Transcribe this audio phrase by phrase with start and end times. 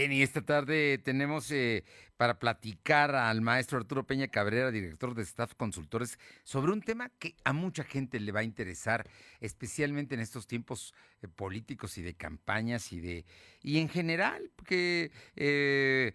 [0.00, 1.84] Bien, y esta tarde tenemos eh,
[2.16, 7.36] para platicar al maestro Arturo Peña Cabrera, director de Staff Consultores, sobre un tema que
[7.44, 9.06] a mucha gente le va a interesar,
[9.40, 13.26] especialmente en estos tiempos eh, políticos y de campañas y de
[13.62, 16.14] y en general, porque eh,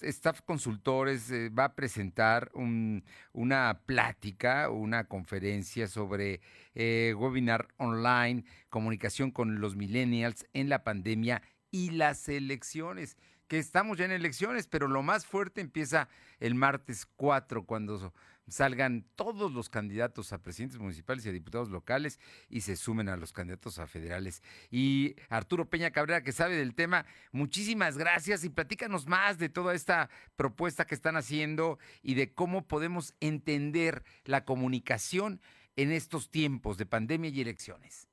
[0.00, 6.40] Staff Consultores va a presentar una plática, una conferencia sobre
[6.74, 11.42] webinar online, comunicación con los millennials en la pandemia
[11.74, 13.16] y las elecciones,
[13.48, 18.14] que estamos ya en elecciones, pero lo más fuerte empieza el martes 4, cuando
[18.46, 23.16] salgan todos los candidatos a presidentes municipales y a diputados locales y se sumen a
[23.16, 24.40] los candidatos a federales.
[24.70, 29.74] Y Arturo Peña Cabrera, que sabe del tema, muchísimas gracias y platícanos más de toda
[29.74, 35.40] esta propuesta que están haciendo y de cómo podemos entender la comunicación
[35.74, 38.06] en estos tiempos de pandemia y elecciones.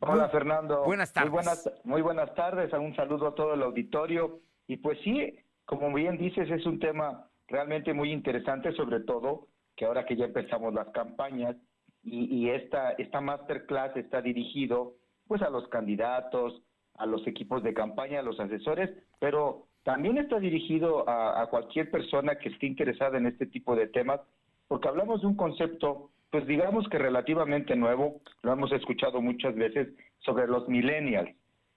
[0.00, 0.84] Hola Fernando.
[0.84, 1.30] Buenas tardes.
[1.30, 4.40] Muy buenas, muy buenas tardes, un saludo a todo el auditorio.
[4.68, 9.86] Y pues sí, como bien dices, es un tema realmente muy interesante, sobre todo que
[9.86, 11.56] ahora que ya empezamos las campañas
[12.04, 14.94] y, esta, esta masterclass está dirigido
[15.26, 16.62] pues a los candidatos,
[16.94, 21.90] a los equipos de campaña, a los asesores, pero también está dirigido a, a cualquier
[21.90, 24.20] persona que esté interesada en este tipo de temas,
[24.68, 29.88] porque hablamos de un concepto pues digamos que relativamente nuevo, lo hemos escuchado muchas veces,
[30.18, 31.30] sobre los millennials.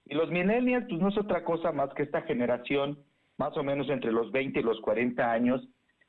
[0.05, 2.99] Y los millennials, pues no es otra cosa más que esta generación,
[3.37, 5.67] más o menos entre los 20 y los 40 años,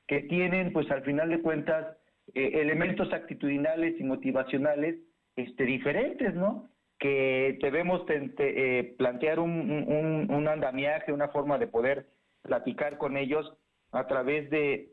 [0.08, 1.96] que tienen, pues al final de cuentas,
[2.34, 4.96] eh, elementos actitudinales y motivacionales
[5.36, 6.68] este, diferentes, ¿no?
[6.98, 12.06] Que debemos eh, plantear un, un andamiaje, una forma de poder
[12.42, 13.52] platicar con ellos
[13.92, 14.90] a través de,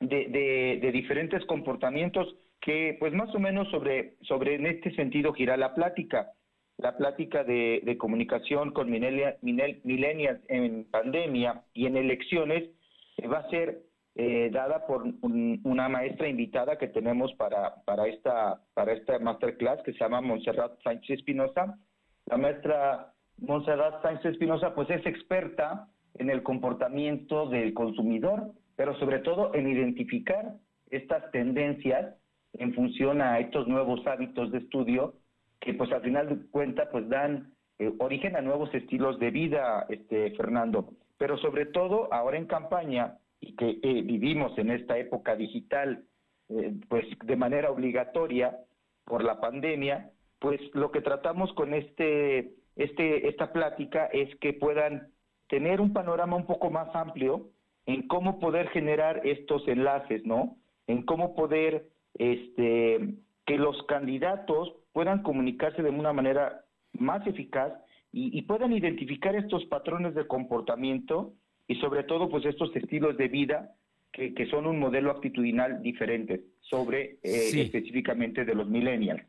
[0.00, 5.56] de, de diferentes comportamientos que pues más o menos sobre, sobre en este sentido gira
[5.56, 6.32] la plática.
[6.78, 12.70] La plática de, comunicación con millennials en pandemia y en elecciones
[13.18, 13.82] eh, va a ser
[14.14, 19.92] eh, dada por una maestra invitada que tenemos para, para, esta, para esta masterclass que
[19.92, 21.78] se llama Montserrat Sánchez Espinosa.
[22.26, 29.18] La maestra Montserrat Sánchez Espinosa pues es experta en el comportamiento del consumidor, pero sobre
[29.20, 30.54] todo en identificar
[30.90, 32.14] estas tendencias
[32.54, 35.14] en función a estos nuevos hábitos de estudio
[35.60, 39.86] que pues al final de cuentas pues dan eh, origen a nuevos estilos de vida,
[39.88, 40.92] este Fernando.
[41.18, 46.04] Pero sobre todo ahora en campaña y que eh, vivimos en esta época digital
[46.48, 48.58] eh, pues de manera obligatoria
[49.04, 55.08] por la pandemia, pues lo que tratamos con este, este, esta plática es que puedan
[55.48, 57.50] tener un panorama un poco más amplio
[57.86, 60.56] en cómo poder generar estos enlaces, ¿no?
[60.86, 61.86] En cómo poder
[62.22, 67.72] este, que los candidatos puedan comunicarse de una manera más eficaz
[68.12, 71.32] y, puedan identificar estos patrones de comportamiento
[71.66, 73.74] y sobre todo pues estos estilos de vida
[74.12, 79.22] que, son un modelo actitudinal diferente sobre eh, específicamente de los millennials.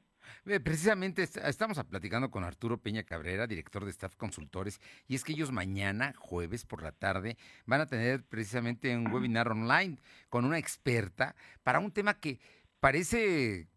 [0.46, 5.32] Eh, precisamente estamos platicando con Arturo Peña Cabrera, director de Staff Consultores, y es que
[5.32, 9.98] ellos mañana, jueves por la tarde, van a tener precisamente un webinar online
[10.30, 11.34] con una experta
[11.64, 12.40] para un tema que
[12.84, 13.70] parece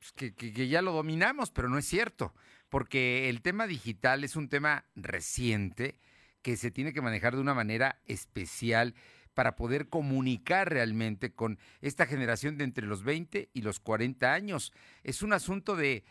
[0.00, 2.34] pues, que, ya lo dominamos, pero no es cierto,
[2.68, 6.00] porque el tema digital es un tema reciente
[6.42, 8.96] que se tiene que manejar de una manera especial
[9.34, 14.72] para poder comunicar realmente con esta generación de entre los 20 y los 40 años.
[15.04, 16.02] Es un asunto de,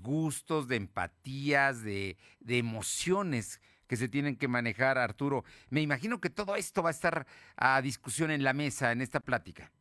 [0.00, 5.42] gustos, de empatías, de, de, emociones que se tienen que manejar, Arturo.
[5.70, 7.26] Me imagino que todo esto va a estar
[7.56, 9.72] a discusión en la mesa, en esta plática.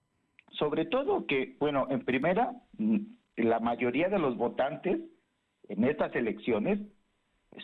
[0.60, 2.98] Sobre todo que, bueno, en primera, mm,
[3.38, 5.00] la mayoría de los votantes
[5.70, 6.80] en estas elecciones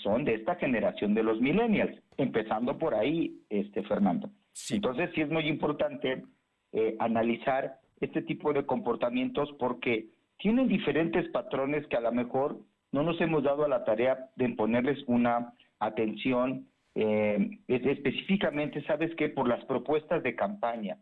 [0.02, 4.30] son de esta generación de los millennials, empezando por ahí, este Fernando.
[4.70, 6.24] Entonces sí es muy importante
[6.72, 10.08] eh, analizar este tipo de comportamientos porque
[10.38, 12.58] tienen diferentes patrones que a lo mejor
[12.92, 19.28] no nos hemos dado a la tarea de ponerles una atención eh, específicamente, sabes que
[19.28, 20.98] por las propuestas de campaña.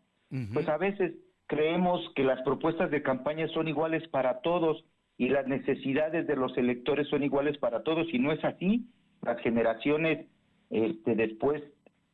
[0.52, 1.14] Pues a veces
[1.54, 4.84] creemos que las propuestas de campaña son iguales para todos
[5.16, 8.88] y las necesidades de los electores son iguales para todos y no es así.
[9.22, 10.26] Las generaciones
[10.70, 11.62] este, después,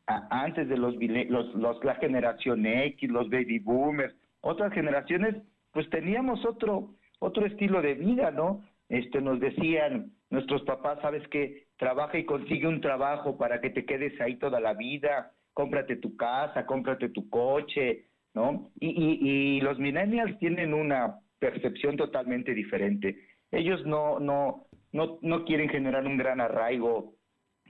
[0.06, 5.36] antes de los, los, la generación X, los baby boomers, otras generaciones,
[5.72, 6.90] pues teníamos otro
[7.20, 8.62] otro estilo de vida, ¿no?
[8.88, 13.84] Este nos decían nuestros papás, sabes que trabaja y consigue un trabajo para que te
[13.84, 18.70] quedes ahí toda la vida, cómprate tu casa, cómprate tu coche, ¿no?
[18.78, 23.16] Y, y, los millennials tienen una, percepción totalmente diferente.
[23.50, 27.14] Ellos no, no, no, no quieren generar un gran arraigo,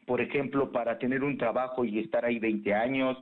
[0.07, 3.17] por ejemplo, para tener un trabajo y estar ahí 20 años,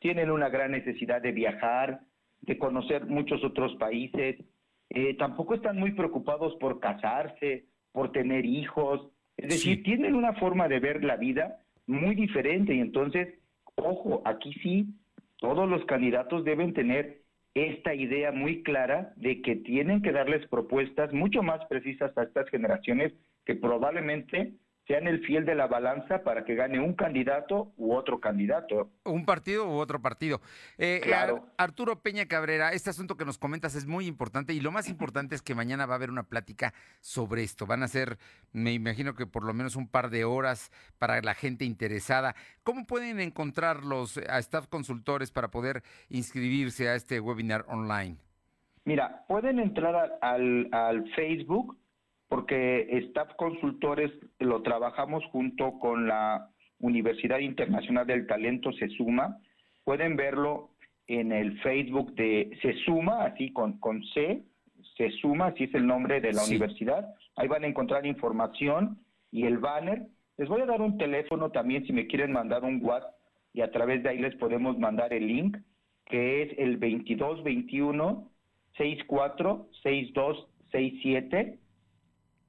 [0.00, 2.00] tienen una gran necesidad de viajar,
[2.40, 4.36] de conocer muchos otros países,
[4.90, 10.68] eh, tampoco están muy preocupados por casarse, por tener hijos, es decir, tienen una forma
[10.68, 12.74] de ver la vida muy diferente.
[12.74, 13.38] Y entonces,
[13.76, 14.88] ojo, aquí sí,
[15.42, 17.18] todos los candidatos deben tener
[17.54, 22.48] esta idea muy clara de que tienen que darles propuestas mucho más precisas a estas
[22.48, 23.12] generaciones
[23.44, 24.54] que probablemente
[24.86, 28.90] sean el fiel de la balanza para que gane un candidato u otro candidato.
[29.04, 30.40] Un partido u otro partido.
[30.76, 31.46] Eh, claro.
[31.56, 35.34] Arturo Peña Cabrera, este asunto que nos comentas es muy importante y lo más importante
[35.34, 37.66] es que mañana va a haber una plática sobre esto.
[37.66, 38.18] Van a ser,
[38.52, 42.34] me imagino que por lo menos un par de horas para la gente interesada.
[42.64, 48.16] ¿Cómo pueden encontrar los a staff consultores para poder inscribirse a este webinar online?
[48.84, 51.78] Mira, pueden entrar al, al Facebook
[52.32, 56.48] porque Staff Consultores lo trabajamos junto con la
[56.78, 59.36] Universidad Internacional del Talento Se Suma.
[59.84, 60.70] Pueden verlo
[61.08, 64.44] en el Facebook de Se Suma, así con, con C,
[64.96, 67.14] Se Suma, así es el nombre de la universidad.
[67.36, 68.98] Ahí van a encontrar información
[69.30, 70.06] y el banner.
[70.38, 73.12] Les voy a dar un teléfono también si me quieren mandar un WhatsApp
[73.52, 75.58] y a través de ahí les podemos mandar el link,
[76.06, 78.32] que es el 2221
[78.78, 81.58] 64 6267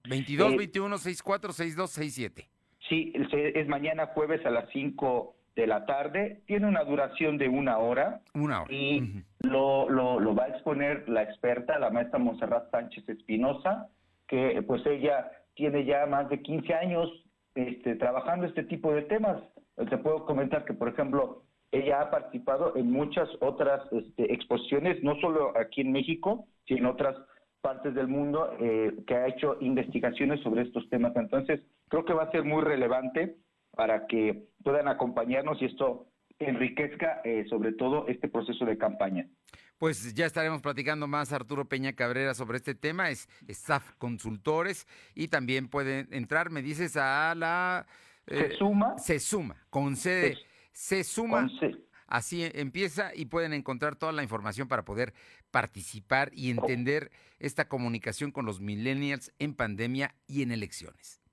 [0.09, 2.49] 22 21 64 62 67.
[2.89, 6.41] Sí, es mañana jueves a las 5 de la tarde.
[6.45, 8.21] Tiene una duración de una hora.
[8.33, 8.73] Una hora.
[8.73, 13.87] Y lo, lo, lo, va a exponer la experta, la maestra Monserrat Sánchez Espinosa,
[14.27, 17.09] que pues ella tiene ya más de 15 años
[17.55, 19.41] este, trabajando este tipo de temas.
[19.89, 25.19] Te puedo comentar que, por ejemplo, ella ha participado en muchas otras este, exposiciones, no
[25.19, 27.15] solo aquí en México, sino en otras
[27.63, 31.15] partes del mundo eh, que ha hecho investigaciones sobre estos temas.
[31.15, 33.37] Entonces, creo que va a ser muy relevante
[33.71, 36.07] para que puedan acompañarnos y esto
[36.39, 39.27] enriquezca eh, sobre todo este proceso de campaña.
[39.77, 45.29] Pues ya estaremos platicando más Arturo Peña Cabrera sobre este tema, es staff consultores y
[45.29, 47.85] también pueden entrar, me dices, a la...
[48.27, 48.97] Eh, se suma.
[48.97, 50.37] Se suma, con C,
[50.73, 51.49] se, suma.
[52.13, 55.13] Así empieza y pueden encontrar toda la información para poder
[55.49, 61.23] participar y entender esta comunicación con los millennials en pandemia y en elecciones.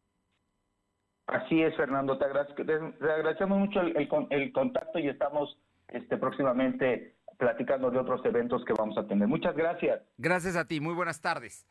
[1.26, 2.16] Así es, Fernando.
[2.16, 5.54] Te, agradecemos mucho el, contacto y estamos
[5.88, 9.28] este, próximamente platicando de otros eventos que vamos a tener.
[9.28, 10.00] Muchas gracias.
[10.16, 10.80] Gracias a ti.
[10.80, 11.66] Muy buenas tardes.